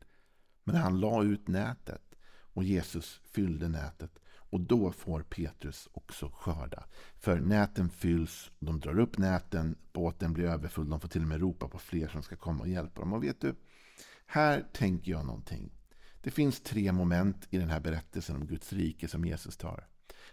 Men 0.64 0.76
han 0.76 1.00
la 1.00 1.22
ut 1.24 1.48
nätet 1.48 2.14
och 2.26 2.64
Jesus 2.64 3.20
fyllde 3.32 3.68
nätet. 3.68 4.18
Och 4.26 4.60
då 4.60 4.92
får 4.92 5.22
Petrus 5.22 5.88
också 5.92 6.30
skörda. 6.34 6.84
För 7.16 7.40
näten 7.40 7.90
fylls, 7.90 8.50
de 8.58 8.80
drar 8.80 8.98
upp 8.98 9.18
näten, 9.18 9.76
båten 9.92 10.32
blir 10.32 10.44
överfull. 10.44 10.90
De 10.90 11.00
får 11.00 11.08
till 11.08 11.22
och 11.22 11.28
med 11.28 11.40
ropa 11.40 11.68
på 11.68 11.78
fler 11.78 12.08
som 12.08 12.22
ska 12.22 12.36
komma 12.36 12.60
och 12.60 12.68
hjälpa 12.68 13.00
dem. 13.00 13.12
Och 13.12 13.24
vet 13.24 13.40
du, 13.40 13.54
här 14.26 14.64
tänker 14.72 15.12
jag 15.12 15.26
någonting. 15.26 15.72
Det 16.20 16.30
finns 16.30 16.60
tre 16.60 16.92
moment 16.92 17.46
i 17.50 17.58
den 17.58 17.70
här 17.70 17.80
berättelsen 17.80 18.36
om 18.36 18.46
Guds 18.46 18.72
rike 18.72 19.08
som 19.08 19.24
Jesus 19.24 19.56
tar. 19.56 19.86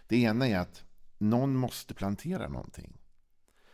Det 0.06 0.16
ena 0.16 0.48
är 0.48 0.58
att 0.58 0.84
någon 1.22 1.56
måste 1.56 1.94
plantera 1.94 2.48
någonting. 2.48 2.98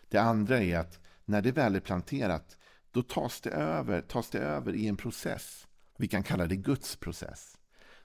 Det 0.09 0.19
andra 0.19 0.63
är 0.63 0.79
att 0.79 1.01
när 1.25 1.43
det 1.43 1.53
väl 1.53 1.77
är 1.77 1.81
planterat, 1.81 2.57
då 2.91 3.03
tas 3.03 3.41
det 3.41 3.51
över, 3.51 4.01
tas 4.01 4.31
det 4.31 4.39
över 4.39 4.75
i 4.75 4.87
en 4.87 4.97
process. 4.97 5.67
Vi 5.99 6.09
kan 6.09 6.23
kalla 6.23 6.47
det 6.47 6.57
Guds 6.57 6.97
process. 6.97 7.59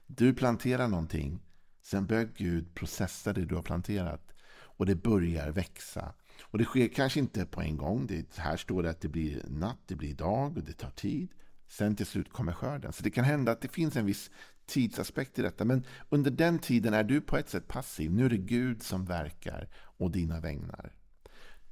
Du 0.06 0.34
planterar 0.34 0.88
någonting, 0.88 1.42
sen 1.82 2.06
börjar 2.06 2.28
Gud 2.36 2.74
processa 2.74 3.32
det 3.32 3.44
du 3.44 3.54
har 3.54 3.62
planterat. 3.62 4.34
Och 4.76 4.86
det 4.86 4.94
börjar 4.94 5.50
växa. 5.50 6.14
Och 6.40 6.58
det 6.58 6.64
sker 6.64 6.88
kanske 6.88 7.20
inte 7.20 7.46
på 7.46 7.60
en 7.60 7.76
gång. 7.76 8.06
Det, 8.06 8.36
här 8.36 8.56
står 8.56 8.82
det 8.82 8.90
att 8.90 9.00
det 9.00 9.08
blir 9.08 9.42
natt, 9.48 9.78
det 9.86 9.94
blir 9.94 10.14
dag 10.14 10.56
och 10.56 10.64
det 10.64 10.72
tar 10.72 10.90
tid. 10.90 11.28
Sen 11.68 11.96
till 11.96 12.06
slut 12.06 12.32
kommer 12.32 12.52
skörden. 12.52 12.92
Så 12.92 13.02
det 13.02 13.10
kan 13.10 13.24
hända 13.24 13.52
att 13.52 13.60
det 13.60 13.68
finns 13.68 13.96
en 13.96 14.06
viss 14.06 14.30
tidsaspekt 14.66 15.38
i 15.38 15.42
detta. 15.42 15.64
Men 15.64 15.86
under 16.08 16.30
den 16.30 16.58
tiden 16.58 16.94
är 16.94 17.04
du 17.04 17.20
på 17.20 17.36
ett 17.36 17.48
sätt 17.48 17.68
passiv. 17.68 18.12
Nu 18.12 18.24
är 18.24 18.30
det 18.30 18.36
Gud 18.36 18.82
som 18.82 19.04
verkar 19.04 19.68
och 19.74 20.10
dina 20.10 20.40
vägnar. 20.40 20.92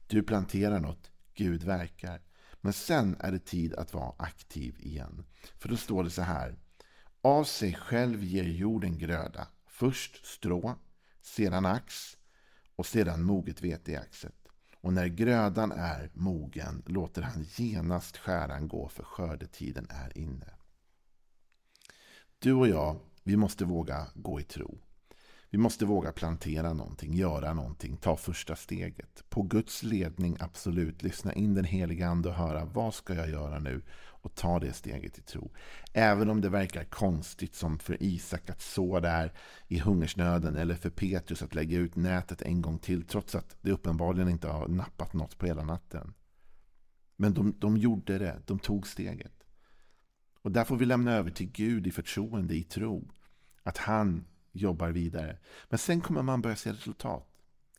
Du 0.07 0.23
planterar 0.23 0.81
något, 0.81 1.11
Gud 1.35 1.63
verkar. 1.63 2.21
Men 2.61 2.73
sen 2.73 3.17
är 3.21 3.33
det 3.33 3.45
tid 3.45 3.75
att 3.75 3.95
vara 3.95 4.15
aktiv 4.19 4.77
igen. 4.79 5.25
För 5.59 5.69
då 5.69 5.77
står 5.77 6.05
det 6.05 6.11
så 6.11 6.23
här. 6.23 6.57
Av 7.21 7.45
sig 7.45 7.75
själv 7.75 8.25
ger 8.25 8.45
jorden 8.45 8.99
gröda. 8.99 9.49
Först 9.67 10.27
strå, 10.27 10.79
sedan 11.21 11.67
ax 11.67 12.17
och 12.77 12.87
sedan 12.87 13.23
moget 13.23 13.63
vete 13.63 13.93
i 13.93 13.97
axet. 13.97 14.35
Och 14.81 14.93
när 14.93 15.07
grödan 15.07 15.73
är 15.73 16.11
mogen 16.15 16.83
låter 16.87 17.23
han 17.23 17.47
genast 17.57 18.17
skäran 18.17 18.69
gå 18.69 18.89
för 18.89 19.03
skördetiden 19.03 19.87
är 19.91 20.19
inne. 20.19 20.55
Du 22.43 22.53
och 22.53 22.69
jag, 22.69 22.97
vi 23.23 23.37
måste 23.37 23.65
våga 23.65 24.07
gå 24.15 24.41
i 24.41 24.43
tro. 24.43 24.79
Vi 25.51 25.59
måste 25.59 25.85
våga 25.85 26.13
plantera 26.13 26.73
någonting, 26.73 27.15
göra 27.15 27.55
någonting, 27.55 27.97
ta 27.97 28.17
första 28.17 28.57
steget. 28.57 29.25
På 29.29 29.43
Guds 29.43 29.83
ledning, 29.83 30.37
absolut. 30.41 31.03
Lyssna 31.03 31.33
in 31.33 31.55
den 31.55 31.65
heliga 31.65 32.09
Ande 32.09 32.29
och 32.29 32.35
höra 32.35 32.65
vad 32.65 32.95
ska 32.95 33.15
jag 33.15 33.31
göra 33.31 33.59
nu? 33.59 33.83
Och 33.95 34.35
ta 34.35 34.59
det 34.59 34.73
steget 34.73 35.19
i 35.19 35.23
tro. 35.23 35.53
Även 35.93 36.31
om 36.31 36.41
det 36.41 36.49
verkar 36.49 36.85
konstigt 36.85 37.55
som 37.55 37.79
för 37.79 38.03
Isak 38.03 38.51
att 38.51 38.61
så 38.61 39.01
där 39.01 39.33
i 39.69 39.79
hungersnöden 39.79 40.57
eller 40.57 40.75
för 40.75 40.91
Petrus 40.91 41.43
att 41.43 41.55
lägga 41.55 41.79
ut 41.79 41.97
nätet 41.97 42.43
en 42.43 42.63
gång 42.63 42.79
till 42.79 43.05
trots 43.05 43.35
att 43.35 43.57
det 43.61 43.71
uppenbarligen 43.71 44.29
inte 44.29 44.49
har 44.49 44.69
nappat 44.69 45.13
något 45.13 45.39
på 45.39 45.47
hela 45.47 45.63
natten. 45.65 46.15
Men 47.17 47.35
de, 47.35 47.55
de 47.59 47.77
gjorde 47.77 48.19
det, 48.19 48.43
de 48.47 48.59
tog 48.59 48.87
steget. 48.87 49.42
Och 50.43 50.53
där 50.53 50.65
får 50.65 50.77
vi 50.77 50.87
lämna 50.87 51.13
över 51.13 51.31
till 51.31 51.51
Gud 51.51 51.87
i 51.87 51.91
förtroende, 51.91 52.55
i 52.55 52.63
tro. 52.63 53.11
Att 53.63 53.79
han 53.79 54.25
jobbar 54.53 54.91
vidare. 54.91 55.39
Men 55.69 55.79
sen 55.79 56.01
kommer 56.01 56.23
man 56.23 56.43
börja 56.43 56.57
se 56.57 56.73
resultat. 56.73 57.29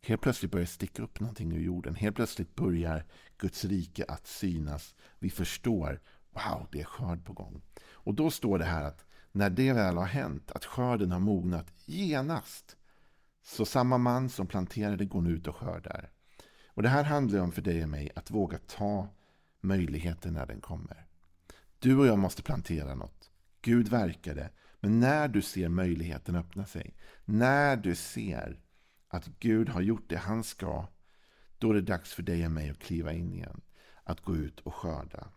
Helt 0.02 0.22
plötsligt 0.22 0.52
börjar 0.52 0.66
det 0.66 0.72
sticka 0.72 1.04
upp 1.04 1.20
någonting 1.20 1.52
ur 1.52 1.62
jorden. 1.62 1.96
Helt 1.96 2.16
plötsligt 2.16 2.56
börjar 2.56 3.06
Guds 3.38 3.66
rike 3.66 4.06
att 4.08 4.28
synas. 4.28 4.96
Vi 5.20 5.30
förstår, 5.30 6.02
wow, 6.32 6.68
det 6.72 6.82
är 6.82 6.86
skörd 6.86 7.26
på 7.26 7.34
gång. 7.34 7.62
Och 7.92 8.14
då 8.14 8.32
står 8.32 8.60
det 8.60 8.66
här 8.66 8.84
att 8.84 9.06
när 9.32 9.50
det 9.50 9.74
väl 9.74 9.98
har 9.98 10.06
hänt, 10.06 10.52
att 10.52 10.66
skörden 10.66 11.12
har 11.12 11.20
mognat 11.20 11.74
genast, 11.86 12.78
så 13.44 13.66
samma 13.66 13.98
man 13.98 14.30
som 14.30 14.48
planterade 14.48 15.06
går 15.06 15.22
nu 15.22 15.30
ut 15.30 15.48
och 15.48 15.56
skördar. 15.56 16.12
Och 16.68 16.84
det 16.84 16.90
här 16.90 17.04
handlar 17.04 17.40
om 17.40 17.52
för 17.52 17.62
dig 17.62 17.84
och 17.84 17.90
mig 17.90 18.12
att 18.16 18.32
våga 18.32 18.58
ta 18.58 19.08
möjligheten 19.62 20.34
när 20.34 20.46
den 20.46 20.62
kommer. 20.62 21.06
Du 21.84 21.98
och 21.98 22.08
jag 22.08 22.20
måste 22.20 22.44
plantera 22.44 22.96
något. 22.96 23.32
Gud 23.62 23.88
verkade. 23.88 24.50
Men 24.80 25.00
när 25.00 25.28
du 25.28 25.42
ser 25.42 25.70
möjligheten 25.70 26.36
öppna 26.36 26.66
sig, 26.66 26.96
när 27.26 27.78
du 27.78 27.96
ser 27.96 28.60
att 29.08 29.28
Gud 29.40 29.70
har 29.70 29.82
gjort 29.82 30.10
det 30.10 30.18
han 30.18 30.44
ska, 30.44 30.88
då 31.58 31.70
är 31.70 31.74
det 31.74 31.82
dags 31.82 32.14
för 32.14 32.24
dig 32.24 32.46
och 32.46 32.52
mig 32.52 32.70
att 32.70 32.80
kliva 32.80 33.14
in 33.14 33.34
igen. 33.34 33.62
Att 34.04 34.22
gå 34.22 34.36
ut 34.36 34.60
och 34.60 34.76
skörda. 34.76 35.28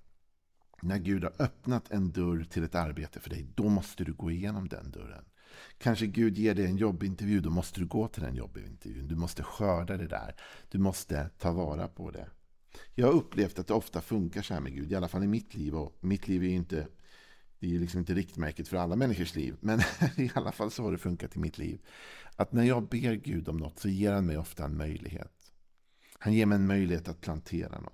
När 0.82 0.98
Gud 0.98 1.24
har 1.24 1.32
öppnat 1.38 1.90
en 1.90 2.12
dörr 2.12 2.44
till 2.44 2.64
ett 2.64 2.74
arbete 2.74 3.20
för 3.20 3.30
dig, 3.30 3.46
då 3.54 3.68
måste 3.68 4.04
du 4.04 4.12
gå 4.12 4.30
igenom 4.30 4.68
den 4.68 4.90
dörren. 4.90 5.24
Kanske 5.78 6.06
Gud 6.06 6.38
ger 6.38 6.54
dig 6.54 6.66
en 6.66 6.76
jobbintervju, 6.76 7.40
då 7.40 7.50
måste 7.50 7.80
du 7.80 7.86
gå 7.86 8.08
till 8.08 8.22
den 8.22 8.34
jobbintervjun. 8.34 9.08
Du 9.08 9.16
måste 9.16 9.42
skörda 9.42 9.96
det 9.96 10.08
där. 10.08 10.34
Du 10.68 10.78
måste 10.78 11.30
ta 11.38 11.52
vara 11.52 11.88
på 11.88 12.10
det. 12.10 12.28
Jag 12.94 13.06
har 13.06 13.14
upplevt 13.14 13.58
att 13.58 13.66
det 13.66 13.74
ofta 13.74 14.00
funkar 14.00 14.42
så 14.42 14.54
här 14.54 14.60
med 14.60 14.74
Gud, 14.74 14.92
i 14.92 14.94
alla 14.94 15.08
fall 15.08 15.24
i 15.24 15.26
mitt 15.26 15.54
liv. 15.54 15.74
Och 15.74 15.98
mitt 16.00 16.28
liv 16.28 16.42
är 16.42 16.48
ju 16.48 16.54
inte, 16.54 16.88
det 17.58 17.74
är 17.74 17.78
liksom 17.78 18.00
inte 18.00 18.14
riktmärket 18.14 18.68
för 18.68 18.76
alla 18.76 18.96
människors 18.96 19.34
liv. 19.34 19.56
Men 19.60 19.80
i 20.16 20.30
alla 20.34 20.52
fall 20.52 20.70
så 20.70 20.82
har 20.82 20.92
det 20.92 20.98
funkat 20.98 21.36
i 21.36 21.38
mitt 21.38 21.58
liv. 21.58 21.80
Att 22.36 22.52
när 22.52 22.64
jag 22.64 22.88
ber 22.88 23.14
Gud 23.14 23.48
om 23.48 23.56
något 23.56 23.78
så 23.78 23.88
ger 23.88 24.12
han 24.12 24.26
mig 24.26 24.38
ofta 24.38 24.64
en 24.64 24.76
möjlighet. 24.76 25.52
Han 26.18 26.32
ger 26.32 26.46
mig 26.46 26.56
en 26.56 26.66
möjlighet 26.66 27.08
att 27.08 27.20
plantera 27.20 27.80
något. 27.80 27.92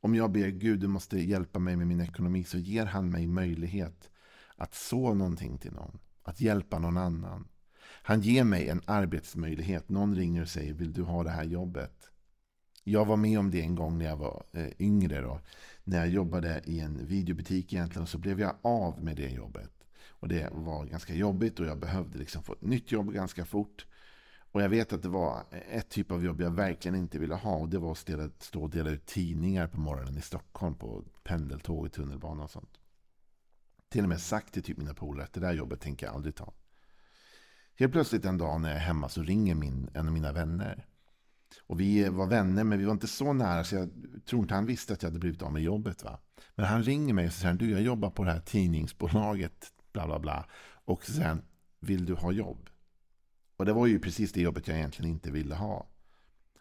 Om 0.00 0.14
jag 0.14 0.32
ber 0.32 0.48
Gud, 0.48 0.80
du 0.80 0.86
måste 0.86 1.18
hjälpa 1.18 1.58
mig 1.58 1.76
med 1.76 1.86
min 1.86 2.00
ekonomi, 2.00 2.44
så 2.44 2.58
ger 2.58 2.86
han 2.86 3.10
mig 3.10 3.26
möjlighet 3.26 4.10
att 4.56 4.74
så 4.74 5.14
någonting 5.14 5.58
till 5.58 5.72
någon. 5.72 5.98
Att 6.22 6.40
hjälpa 6.40 6.78
någon 6.78 6.96
annan. 6.96 7.48
Han 8.02 8.20
ger 8.20 8.44
mig 8.44 8.68
en 8.68 8.82
arbetsmöjlighet. 8.84 9.88
Någon 9.88 10.14
ringer 10.14 10.42
och 10.42 10.48
säger, 10.48 10.74
vill 10.74 10.92
du 10.92 11.02
ha 11.02 11.24
det 11.24 11.30
här 11.30 11.44
jobbet? 11.44 12.10
Jag 12.84 13.04
var 13.04 13.16
med 13.16 13.38
om 13.38 13.50
det 13.50 13.60
en 13.60 13.74
gång 13.74 13.98
när 13.98 14.04
jag 14.04 14.16
var 14.16 14.44
eh, 14.52 14.68
yngre. 14.78 15.20
Då, 15.20 15.40
när 15.84 15.98
jag 15.98 16.08
jobbade 16.08 16.62
i 16.64 16.80
en 16.80 17.06
videobutik 17.06 17.72
egentligen. 17.72 18.06
Så 18.06 18.18
blev 18.18 18.40
jag 18.40 18.56
av 18.62 19.04
med 19.04 19.16
det 19.16 19.30
jobbet. 19.30 19.70
Och 20.08 20.28
det 20.28 20.48
var 20.52 20.84
ganska 20.84 21.14
jobbigt 21.14 21.60
och 21.60 21.66
jag 21.66 21.78
behövde 21.78 22.18
liksom 22.18 22.42
få 22.42 22.52
ett 22.52 22.62
nytt 22.62 22.92
jobb 22.92 23.12
ganska 23.12 23.44
fort. 23.44 23.86
Och 24.52 24.62
jag 24.62 24.68
vet 24.68 24.92
att 24.92 25.02
det 25.02 25.08
var 25.08 25.44
ett 25.70 25.88
typ 25.88 26.10
av 26.10 26.24
jobb 26.24 26.40
jag 26.40 26.50
verkligen 26.50 26.94
inte 26.94 27.18
ville 27.18 27.34
ha. 27.34 27.56
Och 27.56 27.68
det 27.68 27.78
var 27.78 27.92
att 27.92 28.42
stå 28.42 28.62
och 28.62 28.70
dela 28.70 28.90
ut 28.90 29.06
tidningar 29.06 29.66
på 29.66 29.80
morgonen 29.80 30.18
i 30.18 30.22
Stockholm 30.22 30.74
på 30.74 31.04
pendeltåg 31.24 31.84
och 31.84 31.92
tunnelbana 31.92 32.42
och 32.42 32.50
sånt. 32.50 32.78
Till 33.88 34.02
och 34.02 34.08
med 34.08 34.20
sagt 34.20 34.54
till 34.54 34.62
typ 34.62 34.78
mina 34.78 34.94
polare 34.94 35.24
att 35.24 35.32
det 35.32 35.40
där 35.40 35.52
jobbet 35.52 35.80
tänker 35.80 36.06
jag 36.06 36.14
aldrig 36.14 36.34
ta. 36.34 36.52
Helt 37.78 37.92
plötsligt 37.92 38.24
en 38.24 38.38
dag 38.38 38.60
när 38.60 38.68
jag 38.68 38.76
är 38.76 38.82
hemma 38.82 39.08
så 39.08 39.22
ringer 39.22 39.54
min, 39.54 39.90
en 39.94 40.06
av 40.06 40.12
mina 40.12 40.32
vänner. 40.32 40.86
Och 41.66 41.80
vi 41.80 42.08
var 42.08 42.26
vänner, 42.26 42.64
men 42.64 42.78
vi 42.78 42.84
var 42.84 42.92
inte 42.92 43.06
så 43.06 43.32
nära 43.32 43.64
så 43.64 43.74
jag 43.74 43.90
tror 44.26 44.42
inte 44.42 44.54
han 44.54 44.66
visste 44.66 44.92
att 44.92 45.02
jag 45.02 45.10
hade 45.10 45.18
blivit 45.18 45.42
av 45.42 45.52
med 45.52 45.62
jobbet. 45.62 46.04
Va? 46.04 46.18
Men 46.54 46.66
han 46.66 46.82
ringer 46.82 47.14
mig 47.14 47.26
och 47.26 47.32
säger 47.32 47.54
du 47.54 47.70
jag 47.70 47.82
jobbar 47.82 48.10
på 48.10 48.24
det 48.24 48.32
här 48.32 48.40
tidningsbolaget, 48.40 49.72
bla 49.92 50.06
bla 50.06 50.18
bla. 50.18 50.46
Och 50.84 51.04
sen, 51.04 51.42
vill 51.80 52.06
du 52.06 52.14
ha 52.14 52.32
jobb? 52.32 52.70
Och 53.56 53.66
det 53.66 53.72
var 53.72 53.86
ju 53.86 53.98
precis 53.98 54.32
det 54.32 54.40
jobbet 54.40 54.68
jag 54.68 54.76
egentligen 54.76 55.10
inte 55.10 55.30
ville 55.30 55.54
ha. 55.54 55.86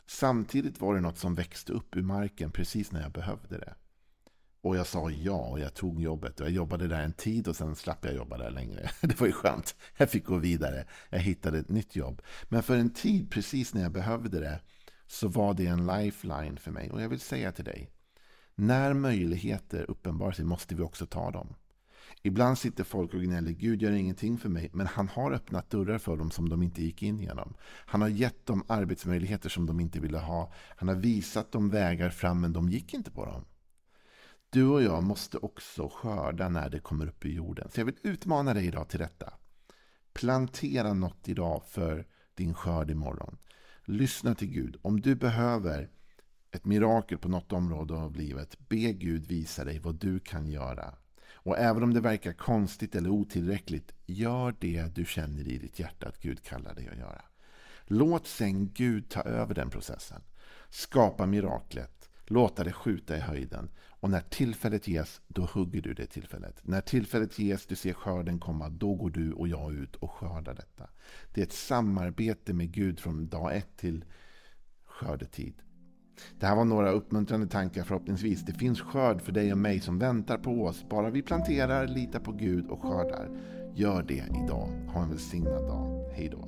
Samtidigt 0.06 0.82
var 0.82 0.96
det 0.96 1.02
något 1.02 1.18
som 1.18 1.36
växte 1.36 1.74
upp 1.74 1.96
ur 1.96 2.02
marken 2.02 2.52
precis 2.52 2.92
när 2.92 3.02
jag 3.02 3.12
behövde 3.12 3.58
det. 3.58 3.76
Och 4.62 4.78
jag 4.78 4.88
sa 4.88 5.10
ja 5.10 5.48
och 5.48 5.60
jag 5.60 5.74
tog 5.74 6.02
jobbet. 6.02 6.40
Och 6.40 6.46
jag 6.46 6.54
jobbade 6.54 6.88
där 6.88 7.02
en 7.02 7.14
tid 7.14 7.48
och 7.48 7.56
sen 7.56 7.76
slapp 7.76 8.06
jag 8.06 8.16
jobba 8.16 8.38
där 8.38 8.52
längre. 8.52 8.90
Det 9.02 9.20
var 9.20 9.28
ju 9.28 9.34
skönt. 9.34 9.76
Jag 9.98 10.10
fick 10.10 10.26
gå 10.26 10.38
vidare. 10.38 10.86
Jag 11.10 11.20
hittade 11.20 11.60
ett 11.60 11.70
nytt 11.70 11.96
jobb. 11.96 12.22
Men 12.50 12.64
för 12.64 12.78
en 12.78 12.90
tid, 12.90 13.32
precis 13.32 13.74
när 13.74 13.82
jag 13.82 13.92
behövde 13.92 14.40
det, 14.40 14.60
så 15.08 15.28
var 15.28 15.54
det 15.54 15.68
en 15.68 15.88
lifeline 15.88 16.58
för 16.58 16.72
mig. 16.72 16.92
Och 16.92 17.02
jag 17.02 17.10
vill 17.10 17.20
säga 17.20 17.52
till 17.52 17.66
dig, 17.66 17.92
när 18.56 18.94
möjligheter 18.94 19.92
uppenbarar 19.92 20.32
sig 20.32 20.46
måste 20.46 20.76
vi 20.76 20.84
också 20.84 21.06
ta 21.06 21.32
dem. 21.32 21.56
Ibland 22.22 22.58
sitter 22.58 22.84
folk 22.84 23.14
och 23.14 23.22
gnäller, 23.22 23.52
Gud 23.52 23.82
gör 23.82 23.92
ingenting 23.92 24.38
för 24.38 24.50
mig, 24.50 24.70
men 24.74 24.88
han 24.88 25.08
har 25.08 25.32
öppnat 25.32 25.70
dörrar 25.70 25.98
för 25.98 26.18
dem 26.18 26.32
som 26.32 26.50
de 26.50 26.64
inte 26.64 26.84
gick 26.84 27.04
in 27.04 27.20
genom. 27.20 27.54
Han 27.62 28.02
har 28.02 28.08
gett 28.08 28.46
dem 28.46 28.64
arbetsmöjligheter 28.68 29.50
som 29.50 29.66
de 29.66 29.80
inte 29.80 30.00
ville 30.00 30.18
ha. 30.18 30.52
Han 30.54 30.88
har 30.88 30.96
visat 30.96 31.52
dem 31.52 31.70
vägar 31.70 32.10
fram, 32.10 32.42
men 32.42 32.54
de 32.54 32.70
gick 32.70 32.94
inte 32.94 33.12
på 33.12 33.26
dem. 33.26 33.46
Du 34.50 34.68
och 34.68 34.84
jag 34.84 35.04
måste 35.04 35.38
också 35.38 35.90
skörda 35.94 36.50
när 36.50 36.70
det 36.70 36.80
kommer 36.80 37.08
upp 37.08 37.26
i 37.26 37.34
jorden. 37.34 37.70
Så 37.72 37.80
jag 37.80 37.86
vill 37.86 37.98
utmana 38.04 38.54
dig 38.54 38.66
idag 38.66 38.90
till 38.90 39.00
detta. 39.00 39.34
Plantera 40.14 40.94
något 40.94 41.28
idag 41.28 41.64
för 41.68 42.08
din 42.36 42.54
skörd 42.54 42.92
imorgon. 42.92 43.38
Lyssna 43.90 44.36
till 44.36 44.48
Gud. 44.48 44.78
Om 44.82 45.02
du 45.02 45.16
behöver 45.16 45.90
ett 46.52 46.66
mirakel 46.66 47.18
på 47.18 47.30
något 47.30 47.52
område 47.52 47.94
av 47.94 48.16
livet, 48.16 48.58
be 48.70 48.94
Gud 48.94 49.28
visa 49.28 49.64
dig 49.66 49.80
vad 49.80 49.96
du 49.96 50.20
kan 50.20 50.48
göra. 50.48 50.94
Och 51.32 51.58
även 51.58 51.84
om 51.84 51.94
det 51.94 52.00
verkar 52.00 52.34
konstigt 52.34 52.96
eller 52.96 53.10
otillräckligt, 53.10 53.94
gör 54.06 54.56
det 54.60 54.96
du 54.96 55.06
känner 55.06 55.48
i 55.48 55.58
ditt 55.58 55.80
hjärta 55.80 56.08
att 56.08 56.22
Gud 56.22 56.44
kallar 56.44 56.76
dig 56.76 56.88
att 56.88 56.98
göra. 56.98 57.22
Låt 57.86 58.28
sen 58.28 58.74
Gud 58.74 59.10
ta 59.10 59.22
över 59.22 59.56
den 59.56 59.70
processen. 59.70 60.22
Skapa 60.70 61.26
miraklet. 61.26 61.97
Låta 62.30 62.64
det 62.64 62.74
skjuta 62.74 63.18
i 63.18 63.20
höjden. 63.20 63.70
Och 64.00 64.10
när 64.10 64.22
tillfället 64.22 64.88
ges, 64.88 65.22
då 65.28 65.42
hugger 65.42 65.82
du 65.82 65.94
det 65.94 66.06
tillfället. 66.06 66.60
När 66.64 66.82
tillfället 66.82 67.40
ges, 67.40 67.66
du 67.66 67.76
ser 67.76 67.94
skörden 67.94 68.40
komma, 68.40 68.70
då 68.70 68.96
går 68.96 69.10
du 69.10 69.34
och 69.34 69.48
jag 69.48 69.74
ut 69.74 69.96
och 69.96 70.12
skördar 70.12 70.54
detta. 70.54 70.90
Det 71.34 71.42
är 71.42 71.46
ett 71.46 71.54
samarbete 71.54 72.54
med 72.54 72.72
Gud 72.72 73.00
från 73.00 73.28
dag 73.28 73.56
ett 73.56 73.78
till 73.78 74.06
skördetid. 74.86 75.62
Det 76.40 76.46
här 76.46 76.56
var 76.56 76.66
några 76.66 76.92
uppmuntrande 76.92 77.48
tankar 77.48 77.84
förhoppningsvis. 77.84 78.42
Det 78.42 78.54
finns 78.54 78.82
skörd 78.82 79.22
för 79.22 79.32
dig 79.32 79.52
och 79.52 79.58
mig 79.58 79.80
som 79.80 80.00
väntar 80.00 80.38
på 80.38 80.66
oss. 80.66 80.86
Bara 80.90 81.10
vi 81.10 81.22
planterar, 81.22 81.88
litar 81.88 82.20
på 82.20 82.32
Gud 82.32 82.68
och 82.68 82.82
skördar. 82.82 83.30
Gör 83.76 84.04
det 84.04 84.26
idag. 84.46 84.90
Ha 84.94 85.04
en 85.04 85.10
välsignad 85.10 85.68
dag. 85.68 86.12
Hej 86.14 86.30
då. 86.30 86.48